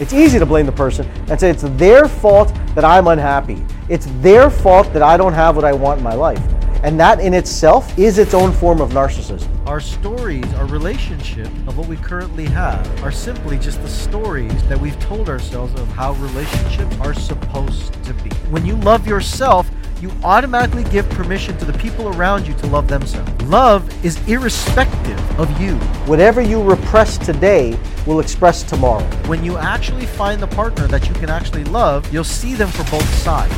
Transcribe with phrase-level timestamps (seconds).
[0.00, 3.64] It's easy to blame the person and say it's their fault that I'm unhappy.
[3.88, 6.42] It's their fault that I don't have what I want in my life.
[6.82, 9.48] And that in itself is its own form of narcissism.
[9.66, 14.78] Our stories, our relationship of what we currently have, are simply just the stories that
[14.78, 18.30] we've told ourselves of how relationships are supposed to be.
[18.50, 19.70] When you love yourself,
[20.04, 23.42] you automatically give permission to the people around you to love themselves.
[23.44, 25.74] Love is irrespective of you.
[26.04, 27.74] Whatever you repress today
[28.06, 29.02] will express tomorrow.
[29.28, 32.84] When you actually find the partner that you can actually love, you'll see them for
[32.90, 33.54] both sides.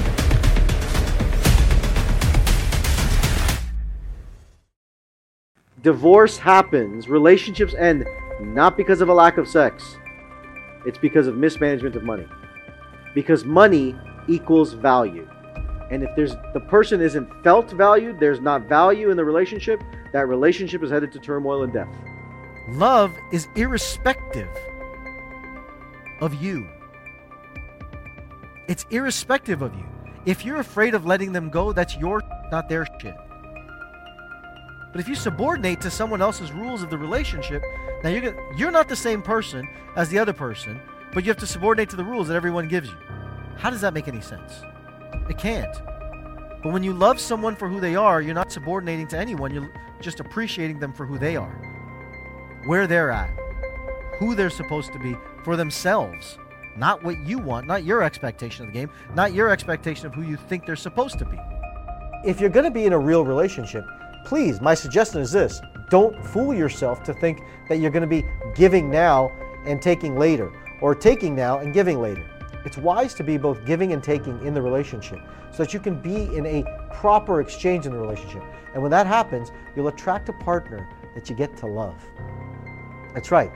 [5.82, 8.06] Divorce happens, relationships end
[8.40, 9.96] not because of a lack of sex.
[10.86, 12.28] It's because of mismanagement of money.
[13.16, 13.96] Because money
[14.28, 15.28] equals value.
[15.90, 20.26] And if there's the person isn't felt valued, there's not value in the relationship, that
[20.28, 21.88] relationship is headed to turmoil and death.
[22.68, 24.48] Love is irrespective
[26.20, 26.68] of you.
[28.68, 29.84] It's irrespective of you.
[30.24, 33.14] If you're afraid of letting them go, that's your not their shit.
[34.90, 37.62] But if you subordinate to someone else's rules of the relationship,
[38.02, 40.80] now you're gonna, you're not the same person as the other person,
[41.12, 42.96] but you have to subordinate to the rules that everyone gives you.
[43.56, 44.62] How does that make any sense?
[45.28, 45.74] It can't.
[46.62, 49.54] But when you love someone for who they are, you're not subordinating to anyone.
[49.54, 51.54] You're just appreciating them for who they are,
[52.66, 53.30] where they're at,
[54.18, 56.38] who they're supposed to be for themselves.
[56.76, 60.22] Not what you want, not your expectation of the game, not your expectation of who
[60.22, 61.38] you think they're supposed to be.
[62.24, 63.84] If you're going to be in a real relationship,
[64.24, 68.24] please, my suggestion is this don't fool yourself to think that you're going to be
[68.54, 69.30] giving now
[69.64, 72.28] and taking later, or taking now and giving later.
[72.66, 75.20] It's wise to be both giving and taking in the relationship
[75.52, 78.42] so that you can be in a proper exchange in the relationship.
[78.74, 81.94] And when that happens, you'll attract a partner that you get to love.
[83.14, 83.52] That's right.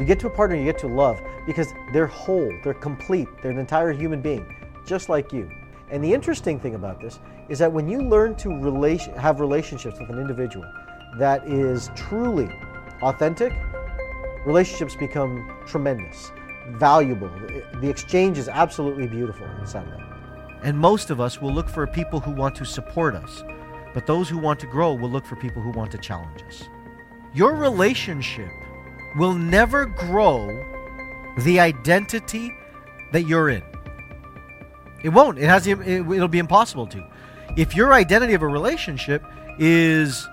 [0.00, 3.52] You get to a partner you get to love because they're whole, they're complete, they're
[3.52, 4.52] an entire human being,
[4.84, 5.48] just like you.
[5.92, 10.00] And the interesting thing about this is that when you learn to relation, have relationships
[10.00, 10.68] with an individual
[11.18, 12.50] that is truly
[13.02, 13.52] authentic,
[14.44, 16.32] relationships become tremendous,
[16.68, 17.30] valuable.
[17.80, 19.86] The exchange is absolutely beautiful of that.
[20.62, 23.42] And most of us will look for people who want to support us,
[23.94, 26.68] but those who want to grow will look for people who want to challenge us.
[27.32, 28.50] Your relationship
[29.16, 30.48] will never grow
[31.40, 32.54] the identity
[33.12, 33.62] that you're in.
[35.02, 35.38] It won't.
[35.38, 35.66] It has.
[35.66, 37.06] It, it'll be impossible to.
[37.56, 39.24] If your identity of a relationship
[39.58, 40.28] is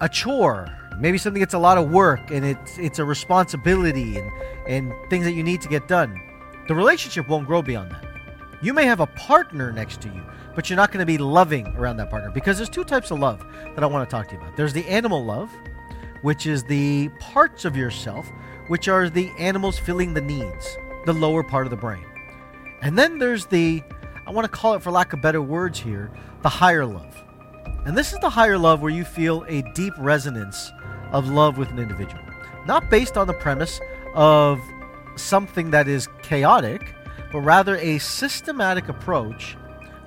[0.00, 0.66] a chore,
[1.00, 4.30] maybe something that's a lot of work and it's it's a responsibility and
[4.66, 6.20] and things that you need to get done,
[6.68, 8.04] the relationship won't grow beyond that.
[8.60, 10.22] You may have a partner next to you,
[10.54, 13.18] but you're not going to be loving around that partner because there's two types of
[13.18, 13.44] love
[13.74, 14.56] that I want to talk to you about.
[14.56, 15.50] There's the animal love,
[16.22, 18.28] which is the parts of yourself
[18.66, 20.76] which are the animals filling the needs,
[21.06, 22.04] the lower part of the brain.
[22.82, 23.82] And then there's the
[24.26, 26.10] I want to call it, for lack of better words here,
[26.42, 27.24] the higher love.
[27.86, 30.70] And this is the higher love where you feel a deep resonance
[31.12, 32.22] of love with an individual.
[32.66, 33.80] Not based on the premise
[34.14, 34.60] of
[35.16, 36.94] something that is chaotic,
[37.32, 39.56] but rather a systematic approach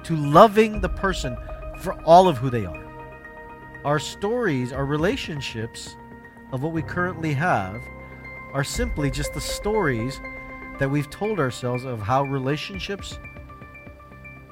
[0.03, 1.37] to loving the person
[1.79, 2.83] for all of who they are.
[3.85, 5.95] Our stories, our relationships
[6.51, 7.81] of what we currently have
[8.53, 10.19] are simply just the stories
[10.79, 13.17] that we've told ourselves of how relationships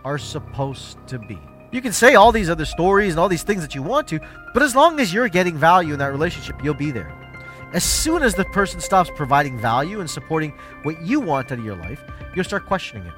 [0.03, 1.39] are supposed to be.
[1.71, 4.19] You can say all these other stories and all these things that you want to,
[4.53, 7.13] but as long as you're getting value in that relationship, you'll be there.
[7.73, 11.65] As soon as the person stops providing value and supporting what you want out of
[11.65, 12.03] your life,
[12.35, 13.13] you'll start questioning it.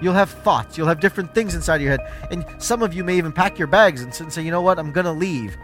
[0.00, 3.16] You'll have thoughts, you'll have different things inside your head, and some of you may
[3.16, 5.56] even pack your bags and say, you know what, I'm going to leave.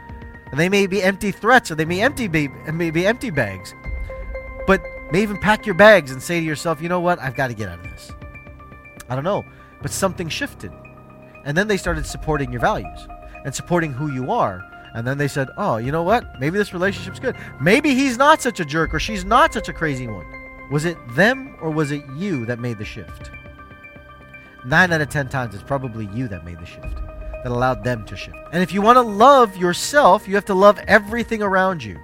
[0.50, 3.72] And they may be empty threats or they may empty be, may be empty bags.
[4.66, 4.82] But
[5.12, 7.54] may even pack your bags and say to yourself, you know what, I've got to
[7.54, 8.10] get out of this.
[9.08, 9.44] I don't know
[9.82, 10.72] but something shifted.
[11.44, 13.08] And then they started supporting your values
[13.44, 14.64] and supporting who you are.
[14.94, 16.40] And then they said, oh, you know what?
[16.40, 17.36] Maybe this relationship's good.
[17.60, 20.26] Maybe he's not such a jerk or she's not such a crazy one.
[20.70, 23.30] Was it them or was it you that made the shift?
[24.64, 28.04] Nine out of ten times, it's probably you that made the shift, that allowed them
[28.06, 28.36] to shift.
[28.52, 31.98] And if you want to love yourself, you have to love everything around you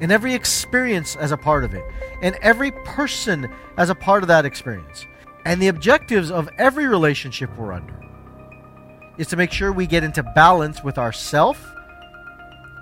[0.00, 1.84] and every experience as a part of it,
[2.22, 5.04] and every person as a part of that experience.
[5.44, 7.94] And the objectives of every relationship we're under
[9.16, 11.74] is to make sure we get into balance with ourself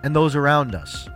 [0.02, 1.08] and those around us.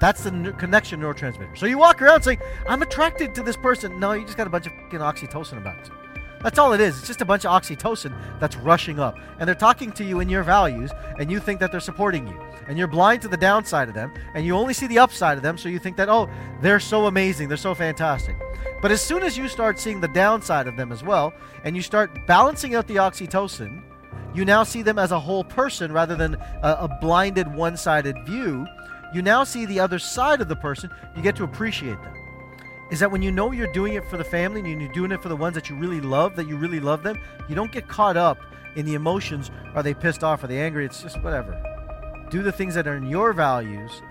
[0.00, 1.58] That's the connection neurotransmitter.
[1.58, 4.00] So you walk around saying, I'm attracted to this person.
[4.00, 5.90] No, you just got a bunch of fucking oxytocin about it.
[6.42, 6.98] That's all it is.
[6.98, 9.18] It's just a bunch of oxytocin that's rushing up.
[9.38, 12.40] And they're talking to you in your values, and you think that they're supporting you.
[12.66, 15.42] And you're blind to the downside of them, and you only see the upside of
[15.42, 16.30] them, so you think that, oh,
[16.62, 18.36] they're so amazing, they're so fantastic.
[18.80, 21.34] But as soon as you start seeing the downside of them as well,
[21.64, 23.82] and you start balancing out the oxytocin,
[24.34, 28.16] you now see them as a whole person rather than a, a blinded, one sided
[28.24, 28.66] view.
[29.12, 32.19] You now see the other side of the person, you get to appreciate them
[32.90, 35.22] is that when you know you're doing it for the family and you're doing it
[35.22, 37.88] for the ones that you really love, that you really love them, you don't get
[37.88, 38.38] caught up
[38.76, 39.50] in the emotions.
[39.74, 40.42] Are they pissed off?
[40.42, 40.84] Are they angry?
[40.84, 41.56] It's just whatever.
[42.30, 44.02] Do the things that are in your values,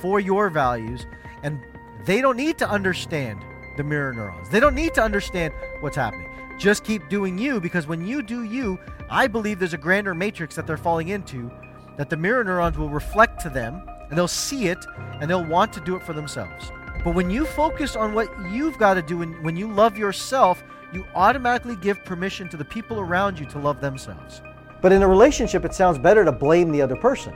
[0.00, 1.06] for your values,
[1.42, 1.60] and
[2.04, 3.44] they don't need to understand
[3.76, 4.48] the mirror neurons.
[4.50, 6.28] They don't need to understand what's happening.
[6.58, 10.56] Just keep doing you because when you do you, I believe there's a grander matrix
[10.56, 11.50] that they're falling into
[11.96, 14.84] that the mirror neurons will reflect to them and they'll see it
[15.20, 16.72] and they'll want to do it for themselves.
[17.04, 20.62] But when you focus on what you've got to do, and when you love yourself,
[20.92, 24.42] you automatically give permission to the people around you to love themselves.
[24.80, 27.34] But in a relationship, it sounds better to blame the other person.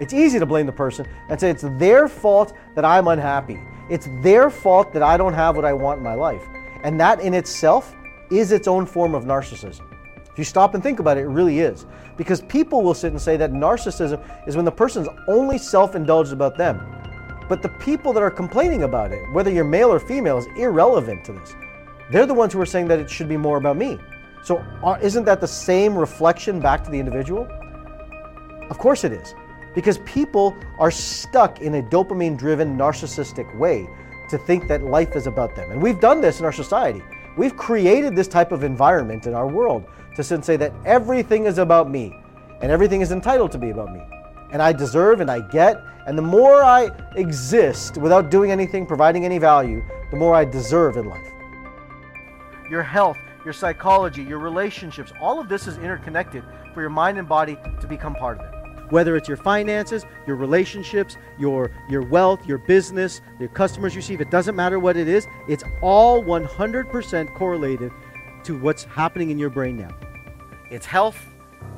[0.00, 3.60] It's easy to blame the person and say it's their fault that I'm unhappy.
[3.90, 6.42] It's their fault that I don't have what I want in my life.
[6.84, 7.94] And that in itself
[8.30, 9.82] is its own form of narcissism.
[10.30, 11.86] If you stop and think about it, it really is.
[12.16, 16.32] Because people will sit and say that narcissism is when the person's only self indulged
[16.32, 16.80] about them.
[17.48, 21.24] But the people that are complaining about it, whether you're male or female, is irrelevant
[21.24, 21.54] to this.
[22.10, 23.98] They're the ones who are saying that it should be more about me.
[24.42, 27.48] So, uh, isn't that the same reflection back to the individual?
[28.70, 29.34] Of course it is.
[29.74, 33.88] Because people are stuck in a dopamine driven, narcissistic way
[34.28, 35.70] to think that life is about them.
[35.70, 37.02] And we've done this in our society.
[37.36, 39.84] We've created this type of environment in our world
[40.16, 42.14] to say that everything is about me
[42.60, 44.02] and everything is entitled to be about me
[44.50, 45.82] and I deserve and I get.
[46.06, 50.96] And the more I exist without doing anything, providing any value, the more I deserve
[50.96, 51.26] in life.
[52.70, 57.28] Your health, your psychology, your relationships, all of this is interconnected for your mind and
[57.28, 58.90] body to become part of it.
[58.90, 64.14] Whether it's your finances, your relationships, your your wealth, your business, your customers you see,
[64.14, 67.92] it doesn't matter what it is, it's all 100% correlated
[68.44, 69.90] to what's happening in your brain now.
[70.70, 71.18] It's health,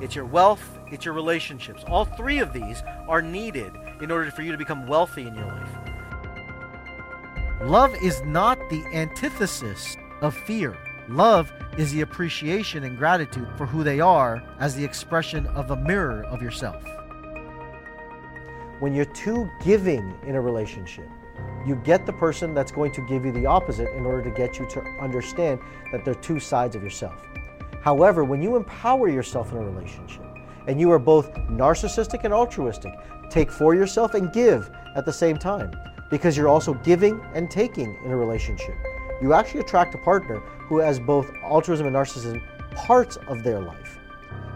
[0.01, 1.85] it's your wealth, it's your relationships.
[1.87, 5.47] All three of these are needed in order for you to become wealthy in your
[5.47, 5.71] life.
[7.63, 10.77] Love is not the antithesis of fear.
[11.09, 15.77] Love is the appreciation and gratitude for who they are as the expression of a
[15.77, 16.83] mirror of yourself.
[18.79, 21.09] When you're too giving in a relationship,
[21.67, 24.59] you get the person that's going to give you the opposite in order to get
[24.59, 25.61] you to understand
[25.93, 27.21] that they're two sides of yourself.
[27.81, 30.25] However, when you empower yourself in a relationship,
[30.67, 32.95] and you are both narcissistic and altruistic.
[33.29, 35.73] Take for yourself and give at the same time
[36.11, 38.75] because you're also giving and taking in a relationship.
[39.23, 42.43] You actually attract a partner who has both altruism and narcissism
[42.75, 43.99] parts of their life.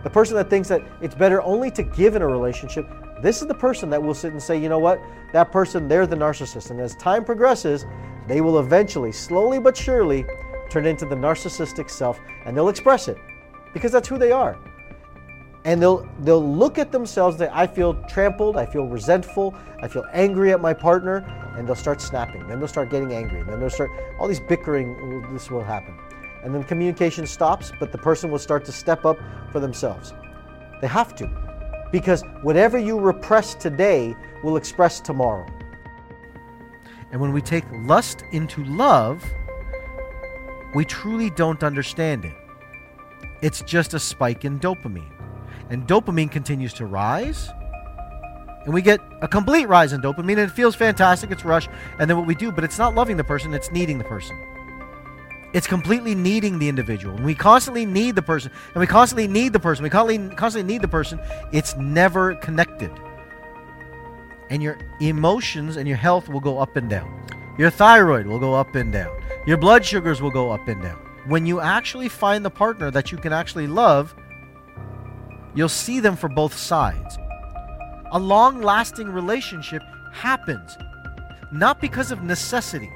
[0.03, 2.89] The person that thinks that it's better only to give in a relationship,
[3.23, 6.07] this is the person that will sit and say, you know what, that person, they're
[6.07, 6.71] the narcissist.
[6.71, 7.87] And as time progresses,
[8.27, 10.27] they will eventually, slowly but surely,
[10.75, 13.17] turn into the narcissistic self and they'll express it
[13.73, 14.59] because that's who they are
[15.65, 20.05] and they'll they'll look at themselves say, I feel trampled, I feel resentful, I feel
[20.13, 21.25] angry at my partner,
[21.57, 22.47] and they'll start snapping.
[22.47, 23.43] Then they'll start getting angry.
[23.43, 25.33] Then they'll start all these bickering.
[25.33, 25.99] This will happen,
[26.43, 27.73] and then communication stops.
[27.81, 29.19] But the person will start to step up
[29.51, 30.13] for themselves.
[30.81, 31.31] They have to,
[31.91, 35.47] because whatever you repress today will express tomorrow.
[37.11, 39.25] And when we take lust into love,
[40.75, 42.35] we truly don't understand it.
[43.43, 45.15] It's just a spike in dopamine
[45.71, 47.51] and dopamine continues to rise.
[48.65, 51.31] And we get a complete rise in dopamine, and it feels fantastic.
[51.31, 51.69] It's rush.
[51.99, 54.41] And then what we do, but it's not loving the person, it's needing the person.
[55.53, 57.15] It's completely needing the individual.
[57.17, 60.73] And we constantly need the person, and we constantly need the person, we constantly, constantly
[60.73, 61.21] need the person.
[61.53, 62.91] It's never connected.
[64.51, 67.27] And your emotions and your health will go up and down.
[67.59, 69.17] Your thyroid will go up and down.
[69.47, 70.99] Your blood sugars will go up and down.
[71.27, 74.15] When you actually find the partner that you can actually love,
[75.55, 77.17] You'll see them for both sides.
[78.11, 79.83] A long lasting relationship
[80.13, 80.77] happens
[81.53, 82.91] not because of necessity,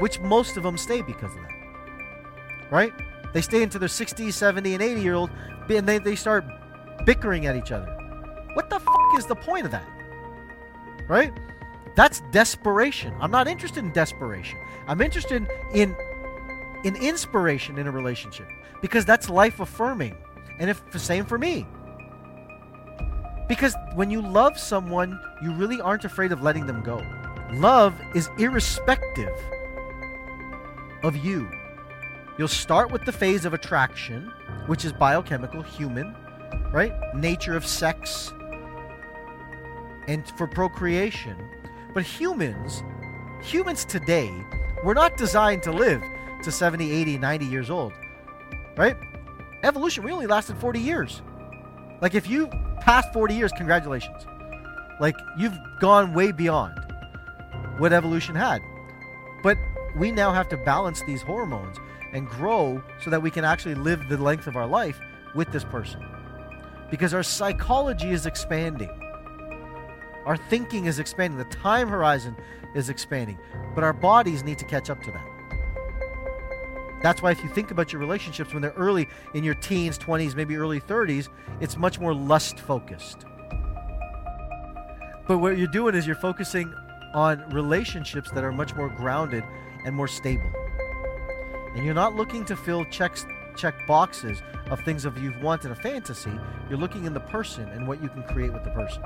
[0.00, 2.70] which most of them stay because of that.
[2.70, 2.92] Right?
[3.32, 5.30] They stay into their 60, 70, and 80 year old,
[5.68, 6.44] and they, they start
[7.06, 7.86] bickering at each other.
[8.54, 9.88] What the fuck is the point of that?
[11.08, 11.32] Right?
[11.94, 13.14] That's desperation.
[13.20, 14.58] I'm not interested in desperation.
[14.86, 15.96] I'm interested in
[16.84, 18.46] in inspiration in a relationship
[18.82, 20.16] because that's life affirming.
[20.58, 21.66] And if the same for me.
[23.48, 27.02] Because when you love someone, you really aren't afraid of letting them go.
[27.52, 29.38] Love is irrespective
[31.02, 31.50] of you.
[32.38, 34.32] You'll start with the phase of attraction,
[34.66, 36.16] which is biochemical, human,
[36.72, 36.92] right?
[37.14, 38.32] Nature of sex
[40.08, 41.36] and for procreation.
[41.94, 42.82] But humans,
[43.40, 44.32] humans today,
[44.82, 46.02] we're not designed to live
[46.42, 47.92] to 70, 80, 90 years old,
[48.76, 48.96] right?
[49.62, 51.22] Evolution really lasted 40 years.
[52.02, 52.48] Like if you
[52.80, 54.26] passed 40 years, congratulations.
[55.00, 56.78] Like you've gone way beyond
[57.78, 58.60] what evolution had.
[59.44, 59.56] But
[59.96, 61.76] we now have to balance these hormones
[62.12, 64.98] and grow so that we can actually live the length of our life
[65.36, 66.04] with this person.
[66.90, 68.90] Because our psychology is expanding.
[70.26, 71.38] Our thinking is expanding.
[71.38, 72.36] The time horizon
[72.74, 73.38] is expanding.
[73.74, 75.26] But our bodies need to catch up to that.
[77.02, 80.34] That's why if you think about your relationships when they're early in your teens, 20s,
[80.34, 81.28] maybe early 30s,
[81.60, 83.26] it's much more lust focused.
[85.28, 86.74] But what you're doing is you're focusing
[87.14, 89.44] on relationships that are much more grounded
[89.84, 90.50] and more stable.
[91.74, 93.26] And you're not looking to fill checks
[93.56, 96.32] check boxes of things of you've wanted a fantasy.
[96.68, 99.02] You're looking in the person and what you can create with the person.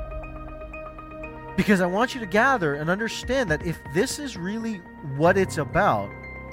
[1.59, 4.77] Because I want you to gather and understand that if this is really
[5.17, 6.09] what it's about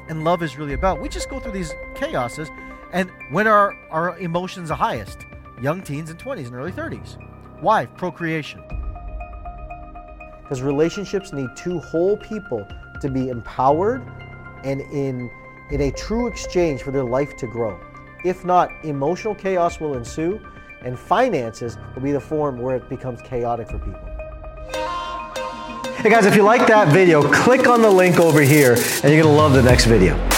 [0.09, 2.49] and love is really about, we just go through these chaoses
[2.91, 5.19] and when are our emotions the highest?
[5.61, 7.21] Young teens and 20s and early 30s.
[7.61, 7.85] Why?
[7.85, 8.63] Procreation.
[10.41, 12.67] Because relationships need two whole people
[12.99, 14.01] to be empowered
[14.63, 15.29] and in,
[15.69, 17.79] in a true exchange for their life to grow.
[18.23, 20.41] If not, emotional chaos will ensue
[20.81, 24.14] and finances will be the form where it becomes chaotic for people.
[26.05, 29.23] Hey guys, if you like that video, click on the link over here and you're
[29.23, 30.34] to love the next video.